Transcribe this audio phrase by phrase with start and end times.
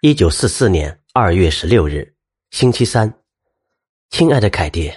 [0.00, 2.14] 一九四四年二月十六日，
[2.52, 3.12] 星期三。
[4.10, 4.92] 亲爱的凯蒂，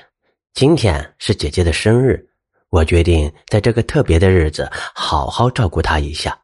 [0.53, 2.23] 今天是姐姐的生日，
[2.69, 6.39] 我决定在这个特别的日子好好照顾她一下。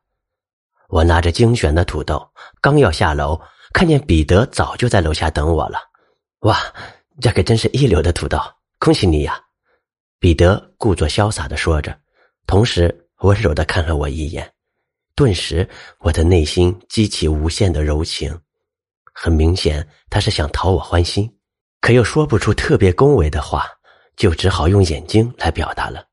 [0.90, 2.28] 我拿着精选的土豆，
[2.60, 3.40] 刚要下楼，
[3.74, 5.78] 看见彼得早就在楼下等我了。
[6.40, 6.60] 哇，
[7.22, 8.40] 这可真是一流的土豆，
[8.80, 9.40] 恭喜你呀！
[10.18, 11.96] 彼得故作潇洒的说着，
[12.48, 14.52] 同时温柔的看了我一眼，
[15.14, 15.70] 顿时
[16.00, 18.36] 我的内心激起无限的柔情。
[19.20, 21.28] 很明显，他是想讨我欢心，
[21.82, 23.68] 可又说不出特别恭维的话，
[24.16, 26.06] 就只好用眼睛来表达了。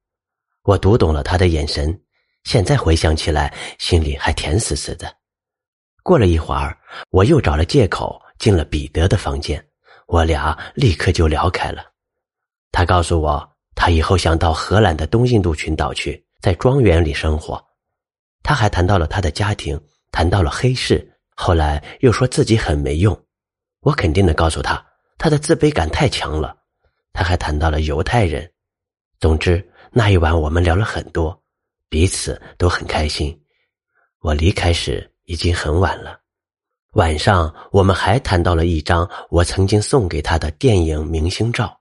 [0.63, 2.01] 我读懂了他的眼神，
[2.45, 5.15] 现在回想起来，心里还甜丝丝的。
[6.03, 6.75] 过了一会儿，
[7.11, 9.63] 我又找了借口进了彼得的房间，
[10.07, 11.85] 我俩立刻就聊开了。
[12.73, 17.63] 他告诉我，他以后想到荷兰的东印度群岛去，在庄园里生活。
[18.43, 19.79] 他还谈到了他的家庭，
[20.11, 21.07] 谈到了黑市。
[21.35, 23.19] 后来又说自己很没用，
[23.81, 24.85] 我肯定的告诉他，
[25.19, 26.57] 他的自卑感太强了。
[27.13, 28.51] 他还谈到了犹太人。
[29.21, 31.43] 总之那一晚我们聊了很多，
[31.89, 33.39] 彼此都很开心。
[34.21, 36.19] 我离开时已经很晚了。
[36.93, 41.79] 晚上我们还谈到了一张我曾经送给他的电影明星照，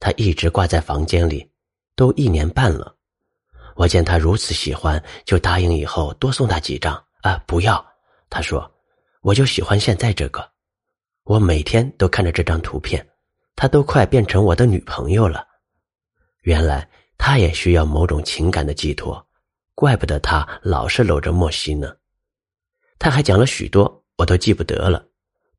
[0.00, 1.50] 他一直挂在房间里，
[1.96, 2.94] 都一年半了。
[3.74, 6.94] 我见他如此喜欢，就答应以后多送他几张。
[7.22, 7.84] 啊，不要，
[8.30, 8.71] 他说。
[9.22, 10.50] 我就喜欢现在这个，
[11.22, 13.08] 我每天都看着这张图片，
[13.54, 15.46] 她都快变成我的女朋友了。
[16.42, 19.24] 原来她也需要某种情感的寄托，
[19.76, 21.94] 怪不得她老是搂着莫西呢。
[22.98, 25.04] 他还讲了许多，我都记不得了，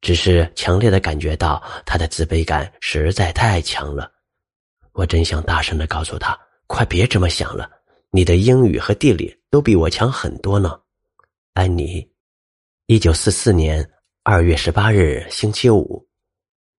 [0.02, 4.11] 只是强烈的感觉到他的自卑感实在太强了。
[4.92, 7.70] 我真想大声的告诉他：“快别这么想了，
[8.11, 10.80] 你的英语和地理都比我强很多呢。”
[11.55, 12.12] 安妮。
[12.88, 13.89] 一九四四年
[14.23, 16.06] 二月十八日星期五，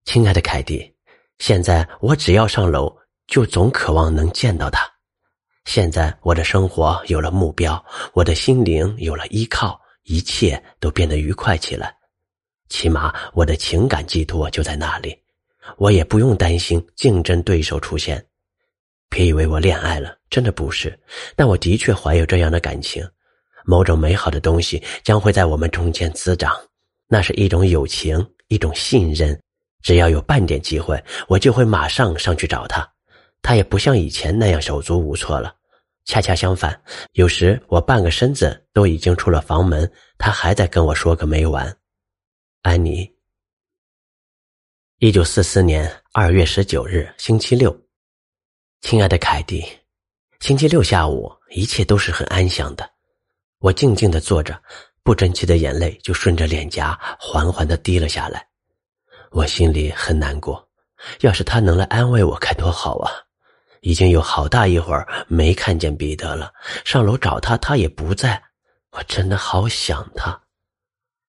[0.05, 0.94] 亲爱的凯蒂，
[1.38, 2.94] 现在我只要上楼，
[3.27, 4.86] 就总渴望能见到他。
[5.65, 7.82] 现在我的生活有了目标，
[8.12, 11.97] 我的心灵有了依靠，一切都变得愉快起来。
[12.69, 15.16] 起码我的情感寄托就在那里，
[15.78, 18.22] 我也不用担心竞争对手出现。
[19.09, 21.00] 别以为我恋爱了，真的不是，
[21.34, 23.03] 但我的确怀有这样的感情。
[23.64, 26.56] 某种美好的东西将会在我们中间滋长，
[27.08, 29.38] 那是一种友情，一种信任。
[29.82, 32.88] 只要有半点机会，我就会马上上去找他。
[33.42, 35.54] 他也不像以前那样手足无措了，
[36.06, 36.82] 恰恰相反，
[37.12, 41.76] 有时我半个身子都已经出了房门，他还在跟我说个没完。
[42.62, 43.06] 安妮，
[45.00, 47.78] 一九四四年二月十九日，星期六，
[48.80, 49.62] 亲爱的凯蒂，
[50.41, 52.94] 星期六下午一切都是很安详的。
[53.64, 54.62] 我静静的坐着，
[55.02, 58.47] 不争气的眼泪就顺着脸颊缓缓的滴了下来。
[59.30, 60.69] 我心里很难过，
[61.20, 63.10] 要是他能来安慰我该多好啊！
[63.80, 66.53] 已经有好大一会儿没看见彼得了，
[66.84, 68.42] 上楼找他他也不在，
[68.91, 70.38] 我真的好想他。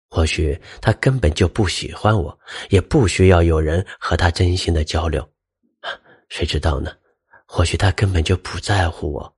[0.10, 2.38] 或许他根本就不喜欢我，
[2.70, 5.26] 也不需要有人和他真心的交流，
[6.28, 6.92] 谁知道呢？
[7.46, 9.37] 或许他根本就不在乎我。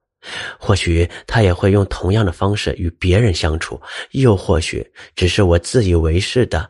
[0.60, 3.82] 或许他也会用同样的方式与别人相处，
[4.12, 4.86] 又或许
[5.16, 6.70] 只是我自以为是的，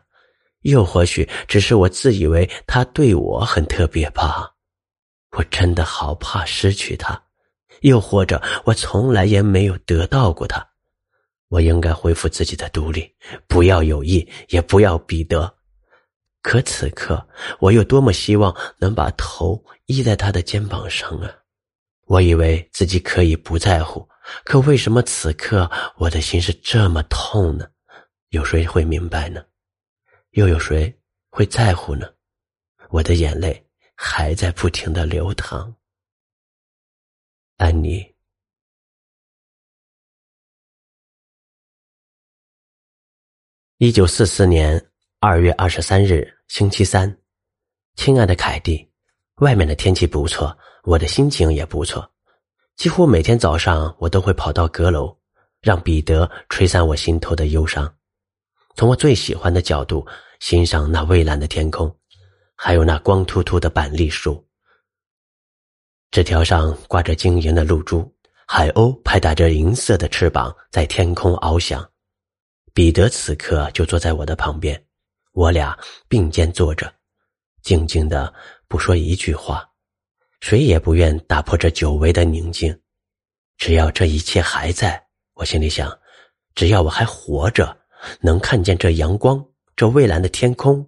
[0.62, 4.50] 又或许只是我自以为他对我很特别吧。
[5.36, 7.20] 我真的好怕失去他，
[7.80, 10.66] 又或者我从来也没有得到过他。
[11.48, 13.12] 我应该恢复自己的独立，
[13.48, 15.52] 不要友谊，也不要彼得。
[16.42, 17.26] 可此刻，
[17.58, 21.30] 我又多么希望能把头依在他的肩膀上啊！
[22.10, 24.08] 我以为自己可以不在乎，
[24.42, 27.70] 可为什么此刻我的心是这么痛呢？
[28.30, 29.46] 有谁会明白呢？
[30.30, 30.92] 又有谁
[31.28, 32.12] 会在乎呢？
[32.88, 35.72] 我的眼泪还在不停的流淌。
[37.58, 38.12] 安妮，
[43.76, 44.84] 一九四四年
[45.20, 47.16] 二月二十三日，星期三，
[47.94, 48.90] 亲爱的凯蒂。
[49.36, 52.10] 外面的天气不错，我的心情也不错。
[52.76, 55.14] 几乎每天早上，我都会跑到阁楼，
[55.60, 57.94] 让彼得吹散我心头的忧伤，
[58.74, 60.06] 从我最喜欢的角度
[60.40, 61.94] 欣赏那蔚蓝的天空，
[62.56, 64.42] 还有那光秃秃的板栗树。
[66.10, 68.10] 枝条上挂着晶莹的露珠，
[68.46, 71.86] 海鸥拍打着银色的翅膀在天空翱翔。
[72.72, 74.82] 彼得此刻就坐在我的旁边，
[75.32, 75.78] 我俩
[76.08, 76.92] 并肩坐着，
[77.62, 78.32] 静静的。
[78.66, 79.68] 不说一句话，
[80.40, 82.76] 谁也不愿打破这久违的宁静。
[83.58, 85.02] 只要这一切还在，
[85.34, 85.96] 我心里想，
[86.54, 87.76] 只要我还活着，
[88.20, 89.44] 能看见这阳光，
[89.76, 90.86] 这蔚蓝的天空，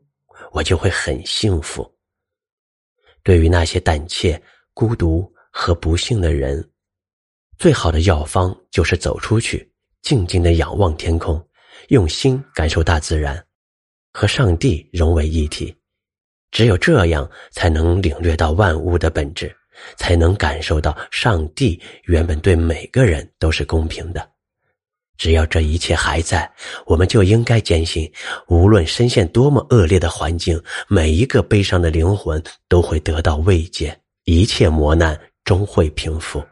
[0.53, 1.89] 我就会很幸福。
[3.23, 6.67] 对于那些胆怯、孤独和不幸的人，
[7.59, 9.71] 最好的药方就是走出去，
[10.01, 11.47] 静静的仰望天空，
[11.89, 13.47] 用心感受大自然，
[14.13, 15.77] 和上帝融为一体。
[16.53, 19.53] 只有这样，才能领略到万物的本质，
[19.97, 24.29] 才能感受到上帝原本对每个人都是公平的。
[25.17, 26.51] 只要这一切还在，
[26.85, 28.11] 我们就应该坚信，
[28.49, 36.43] 无论身陷多么恶劣的环境，每一个悲伤的灵魂都会得到慰藉，一切磨难终会平复。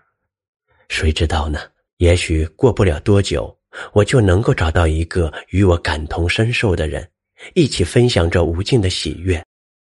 [0.88, 1.60] 谁知道呢？
[1.98, 3.54] 也许过不了多久，
[3.92, 7.06] 我就能够找到一个与我感同身受的人，
[7.54, 9.42] 一起分享这无尽的喜悦。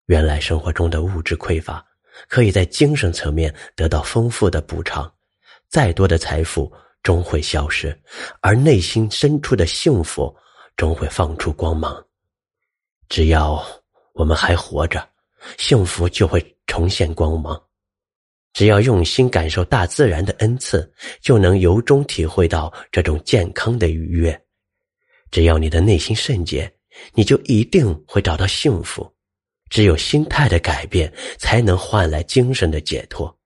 [0.07, 1.85] 原来生活中的物质匮乏，
[2.27, 5.09] 可以在精神层面得到丰富的补偿，
[5.69, 6.69] 再多的财富。
[7.03, 7.97] 终会消失，
[8.41, 10.35] 而内心深处的幸福
[10.75, 12.05] 终会放出光芒。
[13.07, 13.65] 只要
[14.13, 15.07] 我们还活着，
[15.57, 17.57] 幸福就会重现光芒。
[18.51, 24.37] 只要用心感受大自然的恩赐，就能由衷体会到这种健康的愉悦。
[25.31, 26.69] 只要你的内心圣洁，
[27.13, 29.09] 你就一定会找到幸福。
[29.69, 33.37] 只有心态的改变，才能换来精神的解脱。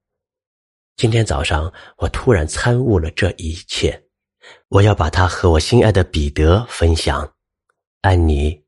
[0.95, 4.03] 今天早上，我突然参悟了这一切，
[4.67, 7.33] 我要把它和我心爱的彼得分享。
[8.01, 8.61] 安妮。